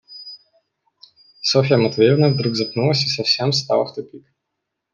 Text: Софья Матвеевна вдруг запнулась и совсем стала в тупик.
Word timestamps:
Софья 1.41 1.77
Матвеевна 1.77 2.29
вдруг 2.29 2.55
запнулась 2.55 3.05
и 3.05 3.07
совсем 3.09 3.51
стала 3.53 3.85
в 3.85 3.93
тупик. 3.93 4.25